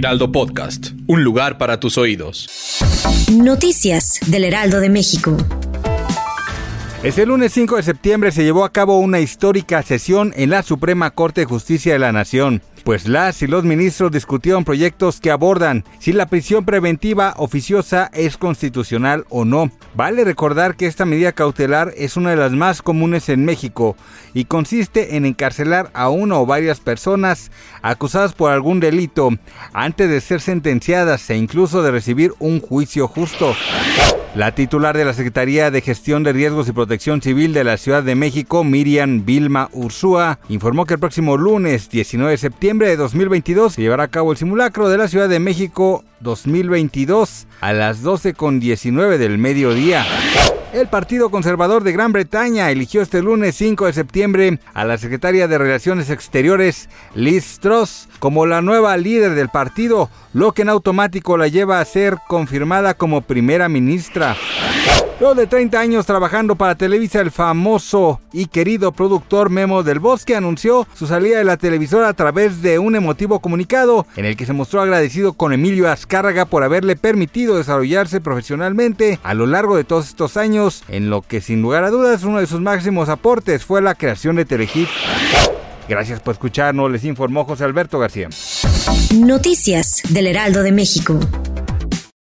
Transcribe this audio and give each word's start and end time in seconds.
Heraldo 0.00 0.32
Podcast. 0.32 0.92
Un 1.08 1.24
lugar 1.24 1.58
para 1.58 1.78
tus 1.78 1.98
oídos. 1.98 2.48
Noticias 3.30 4.18
del 4.28 4.44
Heraldo 4.44 4.80
de 4.80 4.88
México. 4.88 5.36
Este 7.02 7.26
lunes 7.26 7.52
5 7.52 7.76
de 7.76 7.82
septiembre 7.82 8.32
se 8.32 8.42
llevó 8.42 8.64
a 8.64 8.72
cabo 8.72 8.98
una 8.98 9.20
histórica 9.20 9.82
sesión 9.82 10.32
en 10.36 10.48
la 10.48 10.62
Suprema 10.62 11.10
Corte 11.10 11.42
de 11.42 11.44
Justicia 11.44 11.92
de 11.92 11.98
la 11.98 12.12
Nación 12.12 12.62
pues 12.84 13.06
las 13.06 13.42
y 13.42 13.46
los 13.46 13.64
ministros 13.64 14.12
discutieron 14.12 14.64
proyectos 14.64 15.20
que 15.20 15.30
abordan 15.30 15.84
si 15.98 16.12
la 16.12 16.26
prisión 16.26 16.64
preventiva 16.64 17.34
oficiosa 17.36 18.10
es 18.12 18.36
constitucional 18.36 19.24
o 19.28 19.44
no. 19.44 19.70
Vale 19.94 20.24
recordar 20.24 20.76
que 20.76 20.86
esta 20.86 21.04
medida 21.04 21.32
cautelar 21.32 21.92
es 21.96 22.16
una 22.16 22.30
de 22.30 22.36
las 22.36 22.52
más 22.52 22.82
comunes 22.82 23.28
en 23.28 23.44
México 23.44 23.96
y 24.34 24.44
consiste 24.44 25.16
en 25.16 25.24
encarcelar 25.24 25.90
a 25.94 26.08
una 26.08 26.38
o 26.38 26.46
varias 26.46 26.80
personas 26.80 27.50
acusadas 27.82 28.32
por 28.32 28.52
algún 28.52 28.80
delito 28.80 29.30
antes 29.72 30.08
de 30.08 30.20
ser 30.20 30.40
sentenciadas 30.40 31.28
e 31.30 31.36
incluso 31.36 31.82
de 31.82 31.90
recibir 31.90 32.32
un 32.38 32.60
juicio 32.60 33.08
justo. 33.08 33.54
La 34.34 34.54
titular 34.54 34.96
de 34.96 35.04
la 35.04 35.12
Secretaría 35.12 35.72
de 35.72 35.80
Gestión 35.80 36.22
de 36.22 36.32
Riesgos 36.32 36.68
y 36.68 36.72
Protección 36.72 37.20
Civil 37.20 37.52
de 37.52 37.64
la 37.64 37.76
Ciudad 37.76 38.04
de 38.04 38.14
México, 38.14 38.62
Miriam 38.62 39.24
Vilma 39.24 39.68
Ursúa, 39.72 40.38
informó 40.48 40.86
que 40.86 40.94
el 40.94 41.00
próximo 41.00 41.36
lunes 41.36 41.90
19 41.90 42.30
de 42.30 42.38
septiembre 42.70 42.90
de 42.90 42.96
2022 42.98 43.72
se 43.72 43.82
llevará 43.82 44.04
a 44.04 44.08
cabo 44.12 44.30
el 44.30 44.38
simulacro 44.38 44.88
de 44.88 44.96
la 44.96 45.08
Ciudad 45.08 45.28
de 45.28 45.40
México 45.40 46.04
2022 46.20 47.48
a 47.60 47.72
las 47.72 48.04
12.19 48.04 49.18
del 49.18 49.38
mediodía. 49.38 50.06
El 50.72 50.86
Partido 50.86 51.30
Conservador 51.30 51.82
de 51.82 51.90
Gran 51.90 52.12
Bretaña 52.12 52.70
eligió 52.70 53.02
este 53.02 53.22
lunes 53.22 53.56
5 53.56 53.86
de 53.86 53.92
septiembre 53.92 54.60
a 54.72 54.84
la 54.84 54.98
secretaria 54.98 55.48
de 55.48 55.58
Relaciones 55.58 56.10
Exteriores 56.10 56.88
Liz 57.16 57.58
Truss 57.58 58.08
como 58.20 58.46
la 58.46 58.62
nueva 58.62 58.96
líder 58.96 59.34
del 59.34 59.48
partido, 59.48 60.08
lo 60.32 60.52
que 60.52 60.62
en 60.62 60.68
automático 60.68 61.36
la 61.36 61.48
lleva 61.48 61.80
a 61.80 61.84
ser 61.84 62.18
confirmada 62.28 62.94
como 62.94 63.22
primera 63.22 63.68
ministra. 63.68 64.36
Luego 65.20 65.34
de 65.34 65.46
30 65.46 65.78
años 65.78 66.06
trabajando 66.06 66.56
para 66.56 66.76
Televisa, 66.76 67.20
el 67.20 67.30
famoso 67.30 68.22
y 68.32 68.46
querido 68.46 68.90
productor 68.90 69.50
Memo 69.50 69.82
del 69.82 69.98
Bosque 69.98 70.34
anunció 70.34 70.86
su 70.94 71.06
salida 71.06 71.36
de 71.36 71.44
la 71.44 71.58
televisora 71.58 72.08
a 72.08 72.14
través 72.14 72.62
de 72.62 72.78
un 72.78 72.96
emotivo 72.96 73.40
comunicado 73.40 74.06
en 74.16 74.24
el 74.24 74.34
que 74.34 74.46
se 74.46 74.54
mostró 74.54 74.80
agradecido 74.80 75.34
con 75.34 75.52
Emilio 75.52 75.90
Azcárraga 75.90 76.46
por 76.46 76.64
haberle 76.64 76.96
permitido 76.96 77.58
desarrollarse 77.58 78.22
profesionalmente 78.22 79.18
a 79.22 79.34
lo 79.34 79.46
largo 79.46 79.76
de 79.76 79.84
todos 79.84 80.08
estos 80.08 80.38
años, 80.38 80.84
en 80.88 81.10
lo 81.10 81.20
que 81.20 81.42
sin 81.42 81.60
lugar 81.60 81.84
a 81.84 81.90
dudas 81.90 82.24
uno 82.24 82.40
de 82.40 82.46
sus 82.46 82.62
máximos 82.62 83.10
aportes 83.10 83.62
fue 83.62 83.82
la 83.82 83.96
creación 83.96 84.36
de 84.36 84.46
Telehit. 84.46 84.88
Gracias 85.86 86.20
por 86.20 86.32
escucharnos, 86.32 86.90
les 86.90 87.04
informó 87.04 87.44
José 87.44 87.64
Alberto 87.64 87.98
García. 87.98 88.30
Noticias 89.14 90.00
del 90.08 90.28
Heraldo 90.28 90.62
de 90.62 90.72
México. 90.72 91.20